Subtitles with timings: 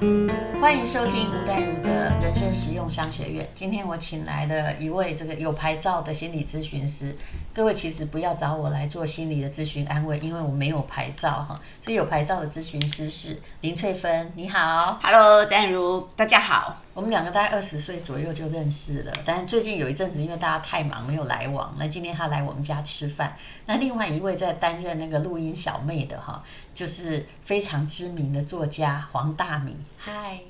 [0.00, 0.49] Thank you.
[0.60, 3.48] 欢迎收听吴淡如的人生实用商学院。
[3.54, 7.16] 今天我请来了一位这个有牌照的心理咨询师。
[7.54, 11.58] 各位其实不要找我来做心理的咨询安慰，因为我没有牌照哈。
[11.80, 14.30] 这有牌照的咨询师是林翠芬。
[14.36, 16.76] 你好，Hello，淡如，大家好。
[16.92, 21.74] 我们两个大概二十岁左右就认识了，但最近有一阵子因为大家太忙没有来往。
[21.78, 23.34] 那今天他来我们家吃饭。
[23.64, 29.74] 那另外一位在担任那个录音小妹的哈，就是非常知名的作家黄大米。
[29.96, 30.40] 嗨。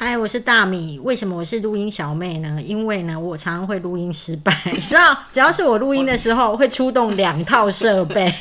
[0.00, 0.96] 嗨，我是大米。
[1.00, 2.62] 为什么我是录音小妹呢？
[2.62, 4.56] 因为呢，我常常会录音失败。
[4.72, 8.32] 你知道，只要是我录音的时候，会出动两套设备。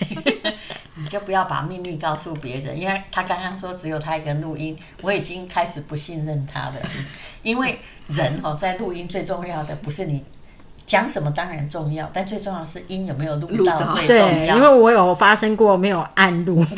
[0.94, 6.76] 你就不要把秘密告诉别人，因为他刚刚说只有他一个录音，我已经开始不信任他了。
[7.42, 10.22] 因为人哦，在录音最重要的不是你
[10.86, 14.28] 讲什么，当然重要，但最重要是音有没有录到最重要。
[14.28, 16.64] 对，因为我有发生过没有按录。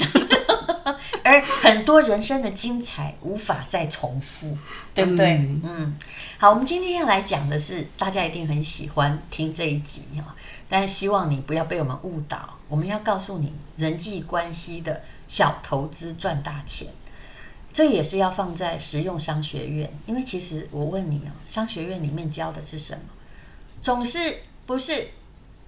[1.29, 4.57] 而很多人生的精彩无法再重复，
[4.95, 5.33] 对不对？
[5.33, 5.97] 嗯，嗯，
[6.39, 10.35] 好，我们今天要来讲的是，大家一定很喜欢听这一集哈，
[10.67, 12.57] 但是希望你不要被我们误导。
[12.67, 16.87] 我们要告诉你人际关系的小投资赚大钱，
[17.71, 19.93] 这也是要放在实用商学院。
[20.07, 23.01] 因为其实我问你哦，商学院里面教的是什么？
[23.83, 25.09] 总是不是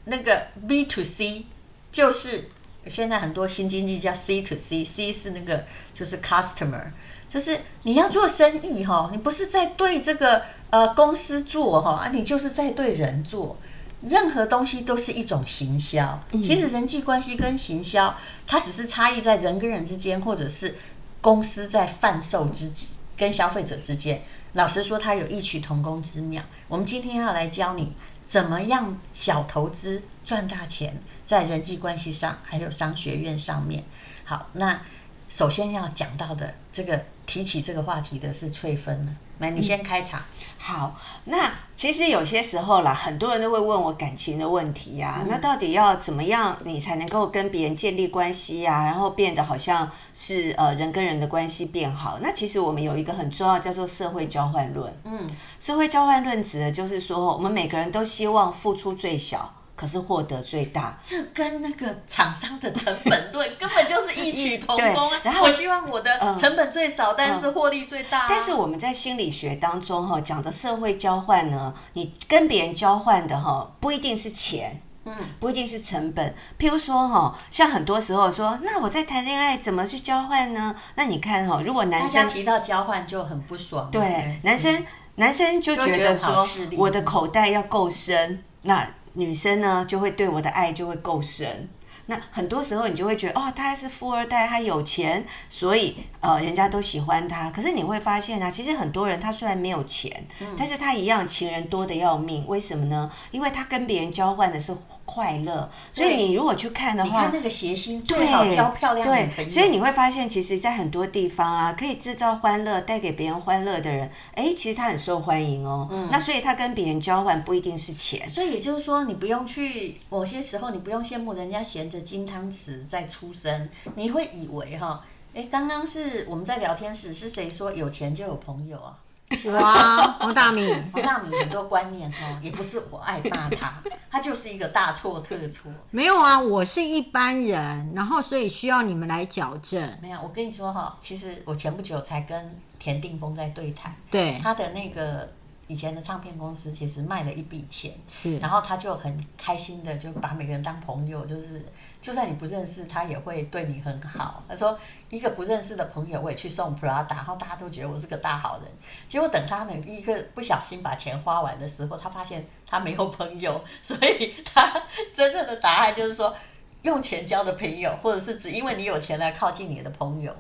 [0.06, 1.46] 那个 B to C，
[1.92, 2.50] 就是。
[2.88, 6.86] 现在很多新经济叫 C to C，C 是那个就是 customer，
[7.30, 13.58] 就是你要做生意哈，你不是在对这个呃公司做哈，啊你就是在对人做，
[14.02, 16.20] 任何东西都是一种行销。
[16.32, 18.16] 其实人际关系跟行销，
[18.48, 20.76] 它只是差异在人跟人之间，或者是
[21.22, 24.24] 公司在贩售自己跟消费者之间。
[24.54, 26.42] 老实说，它有异曲同工之妙。
[26.68, 27.94] 我们今天要来教你
[28.26, 31.00] 怎么样小投资赚大钱。
[31.26, 33.84] 在人际关系上，还有商学院上面，
[34.26, 34.82] 好，那
[35.30, 40.20] 首先要讲到的这个提起这个话题的是翠芬了，来，你先开场。
[40.20, 52.20] 嗯、好，那其实有些时候啦，很多人都会问我感情的问题呀、啊，嗯、那到底要怎么样你才能够跟别人建立关系呀、啊，然后变得好像是呃人跟人的关系变好？
[52.22, 54.94] 那其实我们有一个很重要叫做社会交换论。
[55.06, 55.30] 嗯，
[55.60, 59.54] 社会交换论指的就是说，我们每个人都希望付出最小。
[59.82, 65.20] 可是获得最大，这跟那个厂商的成本对根本就是异曲同工啊！
[65.24, 68.26] 然后我希望我的成本最少，嗯、但是获利最大、啊。
[68.30, 76.32] 但是我们在心理学当中哈讲的社会交换呢，你跟别人交换的哈不一定是钱，嗯，不一定是成本。
[76.60, 80.76] 譬如说哈，像很多时候说，那我在谈恋爱怎么去交换呢？
[80.94, 86.36] 那你看哈，如果男生提到交换就很不爽，对，嗯、男生男生就觉得说，
[86.78, 88.88] 我的口袋要够深，那。
[89.14, 91.70] 女生呢，就会对我的爱就会够深。
[92.08, 97.50] 那很多时候你就会觉得，哦，他还是富二代，他有钱，所以呃，人家都喜欢他。
[97.52, 100.28] 可是你会发现啊，其实很多人他虽然没有钱，
[100.58, 102.46] 但是他一样情人多的要命。
[102.48, 103.10] 为什么呢？
[103.30, 104.76] 因为他跟别人交换的是
[105.06, 105.70] 快乐。
[105.92, 109.50] 所以你如果去看的话，你看那个谐星最好交漂亮女朋友。
[109.50, 115.88] 对，所以你会发现，其实，在很多地方啊，可以制造欢乐、带给别人欢乐的人，哎，其实他很受欢迎哦。
[115.92, 116.10] 嗯。
[116.12, 118.28] 那所以他跟别人交换不一定是钱。
[118.28, 125.04] 所以也就是说，你不用去某些时候，你不用羡慕人家衔着金汤匙在出生，你会以为哈，
[125.34, 128.98] 哎，刚刚是我们在聊天时，是谁说有钱就有朋友啊？
[129.52, 133.74] 哇，黄大米，黄大米很多观念哈，也不是我爱骂他，
[134.12, 135.72] 他就是一个大错特错。
[135.90, 139.82] 没有啊，我是一般人，然后所以需要你们来矫正。
[140.02, 145.32] 没有，我跟你说哈，其实我前不久才跟田定峰在对谈，对他的那个。
[145.72, 151.66] 以前的唱片公司其实卖了一笔钱，是，然后他就很开心的就把每个人当朋友，就是
[152.02, 154.44] 就算你不认识他也会对你很好。
[154.50, 154.78] 他说
[155.10, 158.70] 一个不认识的朋友我也去送 Prada，然后大家都觉得我是个大好人。
[159.08, 164.84] 结果等他呢一个不小心把钱花完的时候，他发现他没有朋友，所以他
[165.14, 166.36] 真正的答案就是说，
[166.82, 170.36] 用钱交的朋友，或者是只因为你有钱来靠近你的朋友。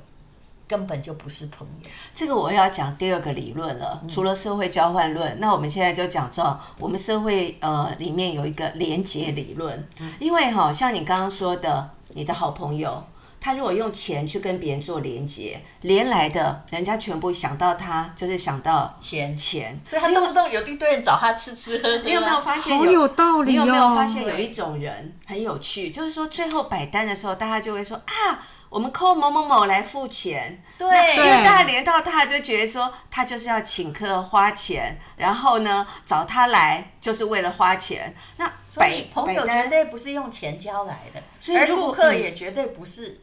[0.71, 1.89] 根本就不是朋友。
[2.15, 3.99] 这个我要讲第二个理论了。
[4.01, 9.85] 嗯、除了社会交换论，那我们现在就讲到我们社会呃里面有一个连结理论。
[9.99, 13.03] 嗯、因为哈，像你刚刚说的，你的好朋友，
[13.41, 21.97] 他如果用钱去跟别人做连结，连来的人家全部想到他，就是想到钱钱，所以他动不动有一堆人找他吃吃喝喝。
[22.05, 22.85] 你有没有发现有？
[22.85, 23.63] 好有道理哦。
[23.63, 25.91] 你有没有发现有一种人 很有趣？
[25.91, 28.39] 就是说最后摆单的时候，大家就会说啊。
[28.71, 38.15] 我们 call 某某某来付钱，对，因为大家连到他，就觉得说他就是要请客花钱，然后呢找他来就是为了花钱。
[38.37, 43.19] 那所以朋友绝对不是用钱交来的，所以顾客也绝对不是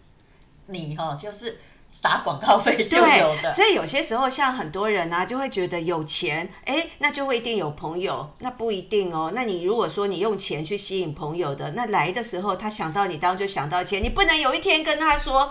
[0.66, 1.58] 你哈，就是
[1.90, 3.50] 撒广告费就有的。
[3.50, 9.32] 所以有些时候，像很多人呢、啊，就会觉得有钱，哎，那就会一定有朋友，那不一定哦。
[9.34, 15.50] 那你如果说你用钱去吸引朋友的，那来的时候他想到你，当然就想到钱，你不能有一天跟他说。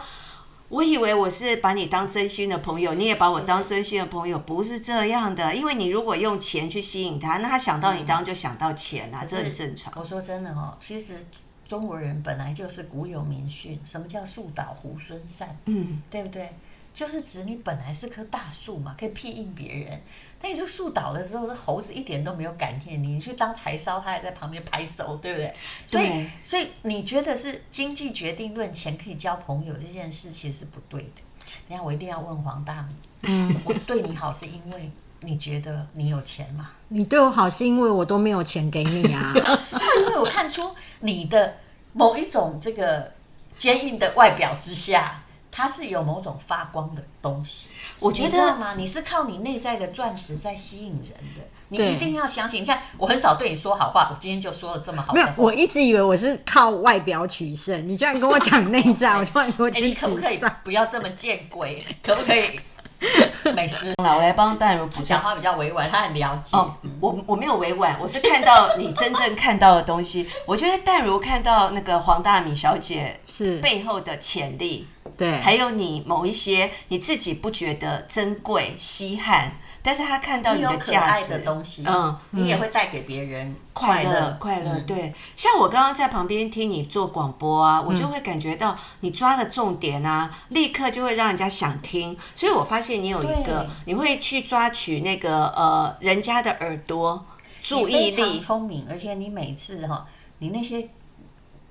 [0.69, 5.55] 我以为我是把你当真心的朋友，你也把我当真心的朋友，不是这样的。
[5.55, 9.93] 因为你如果用钱去吸引他，那他想到你，当然就想到钱啊，这很正常。
[9.95, 11.25] 我说真的哦，其实
[11.67, 15.55] 中国人本来就是古有名训，什么叫树倒猢狲散？
[15.65, 16.49] 嗯，对不对？
[16.93, 20.01] 就是指你本来是棵大树嘛，可以庇应别人。
[20.41, 25.53] 但你这树倒了之后，这猴子一点都没有感念你，你去当柴烧，他还在旁边拍手，对不对？
[25.85, 31.21] 所以，所以你觉得是经济决定论，钱可以交朋友这件事，其实是不对的。
[31.69, 34.91] 等下我一定要问黄大米，嗯，我对你好是因为
[35.21, 36.71] 你觉得你有钱吗？
[36.87, 39.33] 你对我好是因为我都没有钱给你啊？
[40.17, 41.57] 我看出你的
[41.93, 43.13] 某一种这个
[43.57, 45.23] 坚硬的外表之下。
[45.49, 48.75] 它是有某种发光的东西，我觉得吗？
[48.77, 52.61] 你是靠你内在的钻石在吸引人的，你一定要相信。
[52.61, 55.25] 你看，我很少对你说好话，我今天就说了这么好的话。
[55.25, 61.83] 没有，我一直以为我是靠外表取胜，你居然跟我讲内在， 我突然有点、欸、你可不可以不要这么见鬼？
[62.03, 62.59] 可不可以？
[63.55, 66.57] 美食，来，我来帮淡如补讲话比较委婉，他很了解。
[66.57, 70.27] 哦，我我没有委婉，我是看到你真正看到的东西。
[70.45, 79.53] 我觉得淡如看到那个黄大米小姐是背后的潜力，对，还有你某一些你自己不觉得珍贵稀罕。
[79.81, 84.79] 但是他看到你的价值的东西，嗯，你也会带给别人快乐，快乐。
[84.81, 92.17] 对，像我刚刚在旁边听你做广播啊，我就会感觉到你抓的重点啊，立刻就会让人家想听。
[92.35, 97.25] 所以我发现你有一个，你会去抓取那个呃人家的耳朵
[97.61, 100.05] 注意力，聪明，而且你每次哈，
[100.39, 100.89] 你那些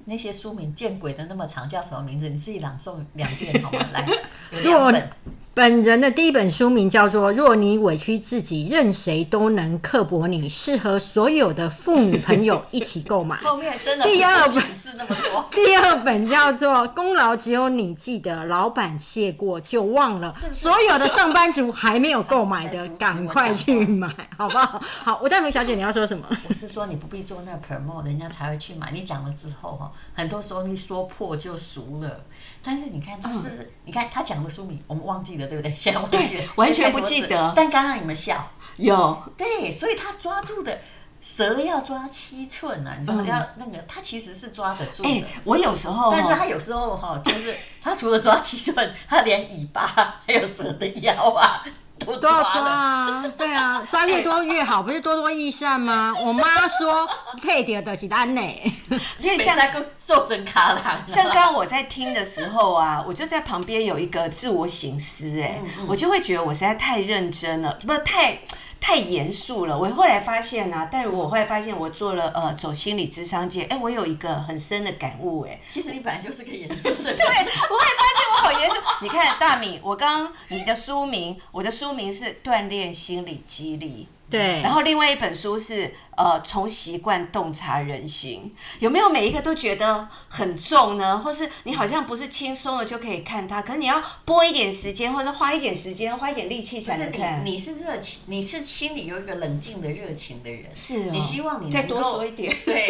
[0.07, 2.29] 那些书名见鬼的那么长，叫什么名字？
[2.29, 3.79] 你自己朗诵两遍好吗？
[3.93, 4.09] 来，
[4.53, 5.11] 有两本。
[5.57, 13.37] 本人的第一本书名叫做《若你委屈自己，任谁都能刻薄你》，适合所有的父女朋友一起购买。
[13.41, 15.49] 后面真的第二本是那么多。
[15.51, 24.79] 第二本叫做《功劳只有你记得，老板谢过就忘了》，所有的上班族还没有购买的， 赶快去买，好不好？
[24.83, 26.27] 好，吴淡如小姐，你要说什么？
[26.47, 28.91] 我是说你不必做那个 promote，人家才会去买。
[28.93, 32.27] 你讲了之后哈，很多时候你说破就熟了。
[32.63, 33.63] 但是你看他是不是？
[33.63, 35.73] 嗯、你看他讲的书名，我们忘记了，对不对？
[35.75, 37.53] 现在忘记了，完全不记得。
[37.55, 40.79] 但刚刚你们笑，有对，所以他抓住的
[41.23, 45.25] 蛇要抓七寸啊，你知道要那个，他其实是抓得住的。
[45.45, 49.87] 我有时候，但是他有时候哈，就是他除了抓七寸，他连尾巴
[50.27, 51.65] 还有蛇的腰啊。
[51.99, 56.15] 都，都要抓啊，对啊， 抓越多越好，不是多多益善吗？
[56.19, 57.09] 我妈说
[57.43, 58.73] 配点的是安内，
[59.17, 60.83] 所以像个做真卡郎。
[61.07, 68.39] 像刚刚我在听的时候啊，我就在旁边有一个自我醒思，哎，我就会觉得我实在太认真了，不是太。
[68.81, 69.79] 太严肃了。
[69.79, 77.17] 我后来发现啊，但我后来发现，我做了呃走心理智商界，哎、欸，我有一个很深的感悟，哎，其实你本来就是个严肃的人。
[77.17, 78.77] 对，我也发现我好严肃。
[79.03, 84.09] 你看大米，我刚你的书名，我的书名是锻炼心理肌力。
[84.29, 91.19] 对，然后另外一本书是呃，从习惯洞察人心，有没有每一个都觉得很重呢？
[91.19, 97.45] 或是你好像不是轻松的就可以看它，可是你要拨一点时间，或者花一点时间，花一点力气才能看。
[97.45, 102.89] 你，你是热情，你是心里有一个冷静的热情的人，是、哦、你希望你再多说一点， 对，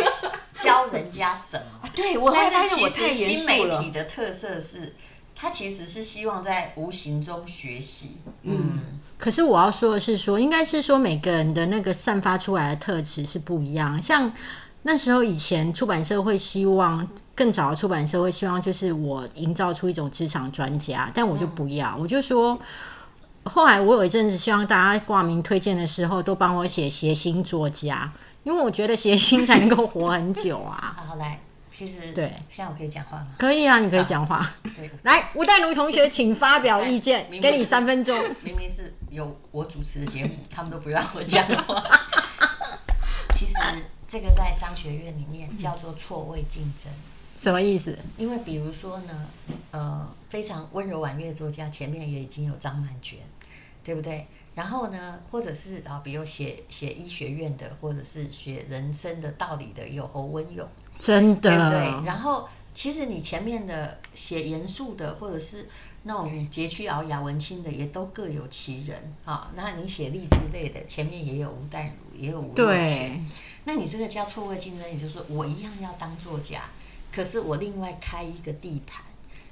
[0.58, 1.88] 教人家什么？
[1.94, 3.34] 对，我发现我太严肃了。
[3.34, 4.94] 新媒体的特色是，
[5.36, 8.56] 它其实是希望在无形中学习，嗯。
[8.58, 8.78] 嗯
[9.18, 14.00] 可是我要说的是说，说应该是说每个人的那个散发出来的特质是不一样。
[14.00, 14.30] 像
[14.82, 22.58] 那时候以前出版社会希望更早的出版社会希望就是我营造出一种职场专家，但我就不要，嗯、我就说，
[23.44, 28.12] 后来我有一阵子希望大家挂名推荐的时候都帮我写谐星作家，
[28.44, 30.92] 因为我觉得谐星才能够活很久啊。
[30.94, 31.40] 好，好来。
[31.76, 33.28] 其实对，现在我可以讲话吗？
[33.38, 34.50] 可以啊，你可以讲话。
[35.04, 38.18] 来，吴淡如同学，请发表意见，给你三分钟。
[38.42, 41.84] 明明是有我主持的节目，他们都不让我讲话。
[43.36, 43.52] 其实
[44.08, 46.90] 这个在商学院里面叫做错位竞争，
[47.36, 47.98] 什么意思？
[48.16, 49.28] 因为比如说呢，
[49.72, 53.18] 呃，非常温柔婉约的作家前面也已经有张曼娟，
[53.84, 54.26] 对不对？
[54.54, 60.66] 然后呢，或者是啊，比如写写医学院的，或者是写人生的道理的，有侯文咏。
[60.98, 62.06] 真的，对不对？
[62.06, 65.68] 然后，其实你前面的写严肃的，或者是
[66.04, 69.50] 那种佶屈聱牙文青的，也都各有其人啊。
[69.54, 73.26] 那你写励志类的，前面也有吴淡如，也有吴若权。
[73.64, 76.62] 那你这个叫错位竞争，也就是说，我一样要当作家，
[77.12, 79.02] 可是我另外开一个地盘。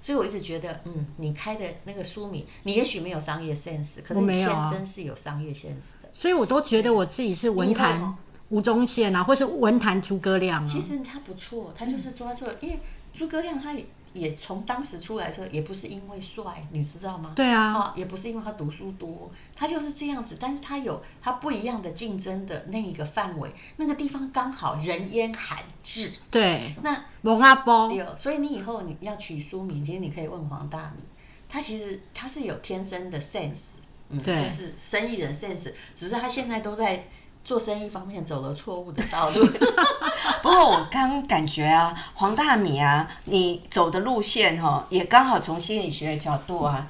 [0.00, 6.10] 所以我一直觉得，嗯，你开的那个书名，你也许没有商业 sense，可是你天生是有商业 sense 的。
[6.12, 8.14] 所以我都觉得我自己是文坛
[8.48, 10.66] 吴宗宪啊，或是文坛诸葛亮啊。
[10.66, 12.78] 其实他不错，他就是抓住了，因为
[13.12, 13.84] 诸葛亮他也。
[14.14, 17.32] 也从当时出来的时候，也不是因为帅，你知道吗？
[17.34, 20.36] 对啊，啊，也不是因为他读书多，他就是这样子。
[20.38, 26.12] 但是他有他不一样的竞争的那一个范围，那个地方刚好人烟罕至。
[26.30, 27.88] 对，那蒙阿波。
[27.88, 31.02] 对，所以你以后你要取书名，其实你可以问黄大米，
[31.48, 33.78] 他其实他是有天生的 sense，
[34.10, 37.08] 嗯，对就是生意人 sense，只是他现在都在。
[37.44, 39.46] 做生意方面走了错误的道路，
[40.42, 46.86] 不过我刚感觉啊，黄大米啊，你走的路线哈，也刚好从心理学的角度啊，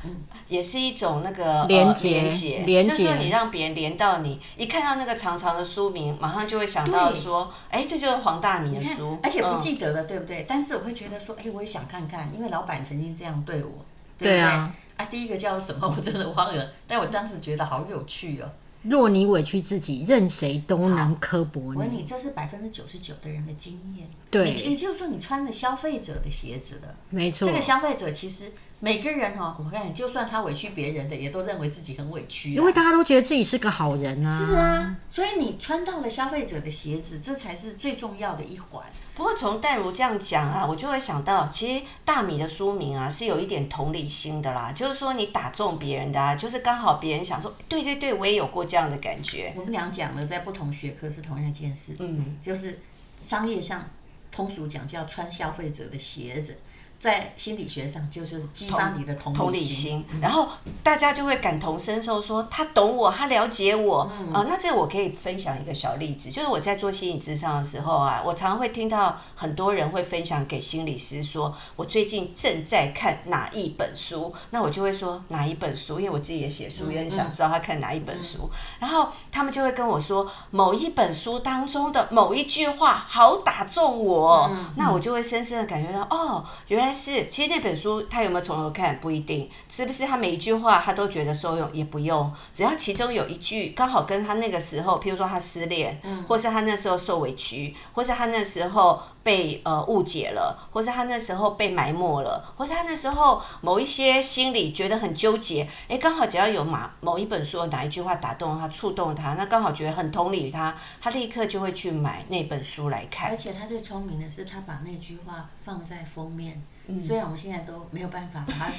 [0.46, 2.20] 也是一种那个连接，
[2.64, 10.46] 连接，就是说你让别人连到你，一看到那个长长的书名，马上就会想到说，哎，这就是黄大米的书，而且不记得了，对不对？
[10.48, 13.84] 但是我会觉得说，哎，我也想看看，因为老板曾经这样对我，
[14.16, 18.48] 对啊，啊，第一个叫什么我真的忘了，但我当时觉得好有趣哦。
[18.84, 21.78] 若你委屈自己，任谁都能刻薄你。
[21.78, 24.06] 我问你，这是百分之九十九的人的经验。
[24.30, 26.94] 对，也就是说，你穿了消费者的鞋子了。
[27.10, 27.48] 没错。
[27.48, 32.52] 这个消费者其实每个人哈，我看，就算他委屈别人的，也都认为自己很委屈。
[32.52, 34.38] 因为大家都觉得自己是个好人啊。
[34.38, 38.84] 是啊，所以你穿到了消费者的鞋子，这才是最重要的一环。
[39.14, 49.54] 不过从淡如这样讲啊，我就会想到，其实大米的书名啊是有一点同理心的啦，就是说你打中别人的啊，就是刚好别人想说，对对对，我也有过这样的感觉。
[49.56, 52.80] 我们俩讲的在不同学科是同样一件事，嗯，就是
[53.18, 53.88] 商业上
[54.30, 56.58] 通俗讲叫穿消费者的鞋子。
[57.04, 60.48] 在心理学上，就是激发你的同理心，然后
[60.82, 63.98] 大家就会感同身受，说他懂我，他了解我。
[64.04, 64.32] 啊、嗯。
[64.32, 64.46] 呃。
[64.48, 78.48] 那这我可以分享一个小例子，就是我在做心理咨商的时候啊，我常常会听到很多人会分享给心理师说，我最近正在看哪一本书，那我就会说哪一本书，因为我自己也写书，也很想知道他看哪一本书。
[78.78, 86.93] 然后他们就会跟我说，某一本书当中的某一句话好打中我，那我就会深深的感觉到，哦，原来。
[86.94, 113.30] 是，其实那本书他有没有从头看不一定，是不是他每一句话他都觉得受用也不用，只要其中有一句刚好跟他那个时候，譬如说他失恋，或是他那时候受委屈，或是他那时候被呃误解了，或是他那时候被埋没了，或是他那时候某一些心里觉得很纠结，哎，刚好只要有马某一本书哪一句话打动他、触动他，那刚好觉得很同理他，他立刻就会去买那本书来看。
[113.30, 116.62] 而且他最聪明的是，他把那句话放在封面。
[116.86, 118.70] 嗯、虽然我们现在都没有办法把它，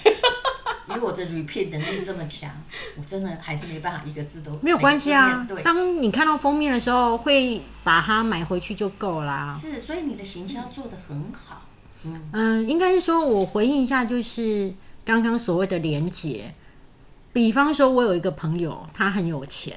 [0.93, 2.51] 以我的 repeat 能力这么强，
[2.97, 5.45] 我真的还是没办法一个字都没有关系啊。
[5.47, 9.51] 对当你看到封面的时候，会把它买回去就够啦。
[9.59, 11.63] 是，所以你的行销做得很好。
[12.03, 14.73] 嗯，嗯，应该是说，我回应一下，就是
[15.03, 16.53] 刚刚所谓的连结。
[17.33, 19.75] 比方说，我有一个朋友，他很有钱，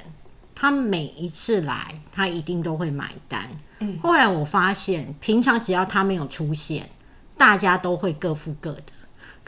[0.54, 3.48] 他每一次来，他一定都会买单。
[3.78, 6.90] 嗯，后来我发现，平常只要他没有出现。
[7.36, 8.82] 大家都会各付各的，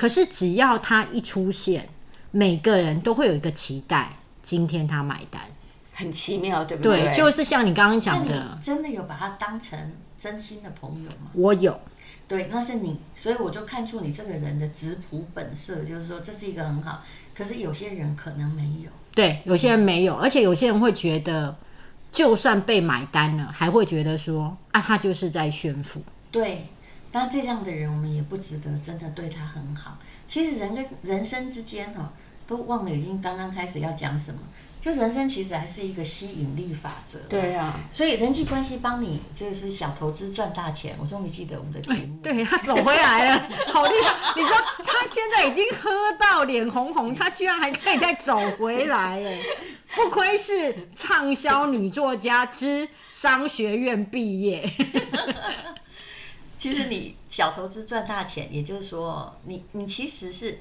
[0.01, 1.87] 可是只要他一出现，
[2.31, 5.43] 每个人都会有一个期待，今天他买单，
[5.93, 7.03] 很奇妙，对不对？
[7.03, 9.79] 对，就是像你刚刚讲的，真的有把他当成
[10.17, 11.31] 真心的朋友吗？
[11.35, 11.79] 我有，
[12.27, 17.03] 对，那是你，所以我就看出你这个人的质朴本色，就是说这是一个很好。
[17.35, 21.55] 可是有些人可能没有，对，有些人没有，而且有些人会觉得，
[22.11, 26.69] 就算被买单了，还会觉得说啊，他就是在炫富，对。
[27.13, 29.99] 但这样的人，我们也不值得真的对他很好。
[30.29, 32.09] 其实人跟人生之间哦，
[32.47, 34.41] 都忘了已经刚刚开始要讲什么。
[34.81, 37.19] 就人生其实还是一个吸引力法则。
[37.29, 40.97] 对啊，所以人际关系帮你就是小投资赚大钱。
[40.99, 42.19] 我终于记得我们的题目。
[42.23, 44.33] 对，他走回来了，好厉害！
[44.35, 49.39] 你说他现在已经喝到脸红红，他居然还可以再走回来，哎，
[49.95, 54.67] 不愧是畅销女作家之商学院毕业。
[56.61, 60.59] 其实你小投资赚大钱，也就是说，你你其实是，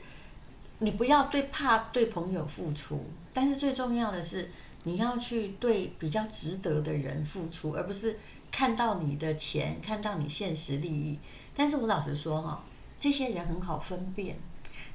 [0.77, 3.03] 你不要对怕对朋友付出，
[3.34, 4.50] 但是最重要的是，
[4.86, 8.18] 你要去对比较值得的人付出，而不是
[8.50, 11.20] 看到你的钱，看到你现实利益。
[11.53, 12.63] 但是我老实说哈，
[12.98, 14.38] 这些人很好分辨。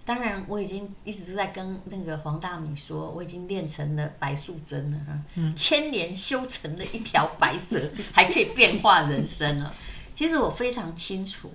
[0.06, 9.74] 当然，我已经一直是在跟那个黄大米说，我已经练成了白素贞了哈，嗯、千年修成了一条白蛇，还可以变化人生了。
[10.14, 11.50] 其实我非常清楚，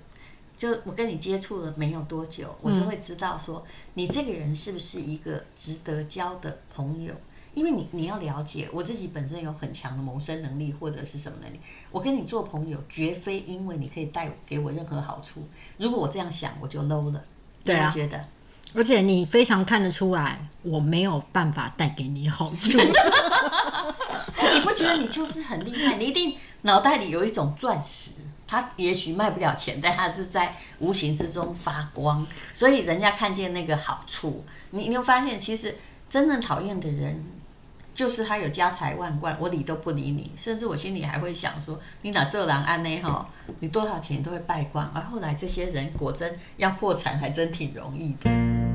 [0.56, 3.64] 就我跟你接触了没有多久，我就会知道说
[3.94, 7.14] 你这个人是不是一个值得交的朋友。
[7.52, 11.58] 因为你你要了解，我自己本身有很强的谋生能力或者是什么能力，
[11.90, 15.42] 我跟你做朋友绝非因为你可以带给我任何好处。
[15.76, 17.24] 如果我这样想，我就 low 了。
[17.64, 18.24] 对啊，觉得，
[18.74, 22.78] 而且你非常看得出来，我没有办法带给你好处。
[24.54, 25.96] 你不觉得你就是很厉害？
[25.96, 28.12] 你一定脑袋里有一种钻石，
[28.46, 34.44] 它也许卖不了钱，但它是在无形之中发光，所以人家看见那个好处。
[34.70, 35.76] 你你会发现，其实
[36.08, 37.24] 真正讨厌的人。
[38.00, 43.00] 就是他有家财万贯，我理都不理你，甚至我心里还会想说，你哪这狼安呢？
[43.02, 43.28] 哈，
[43.58, 44.90] 你多少钱都会败光。
[44.94, 48.69] 而后来这些人果真要破产，还真挺容易的。